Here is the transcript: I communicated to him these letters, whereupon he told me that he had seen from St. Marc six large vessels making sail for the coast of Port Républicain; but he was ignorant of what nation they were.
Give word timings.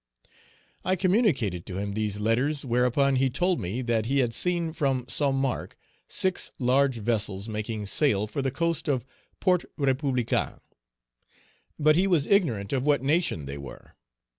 I 0.83 0.95
communicated 0.95 1.63
to 1.67 1.77
him 1.77 1.93
these 1.93 2.19
letters, 2.19 2.65
whereupon 2.65 3.17
he 3.17 3.29
told 3.29 3.59
me 3.59 3.83
that 3.83 4.07
he 4.07 4.17
had 4.17 4.33
seen 4.33 4.73
from 4.73 5.05
St. 5.07 5.31
Marc 5.35 5.77
six 6.07 6.49
large 6.57 6.95
vessels 6.95 7.47
making 7.47 7.85
sail 7.85 8.25
for 8.25 8.41
the 8.41 8.49
coast 8.49 8.87
of 8.87 9.05
Port 9.39 9.63
Républicain; 9.77 10.57
but 11.77 11.95
he 11.95 12.07
was 12.07 12.25
ignorant 12.25 12.73
of 12.73 12.83
what 12.83 13.03
nation 13.03 13.45
they 13.45 13.59
were. 13.59 13.93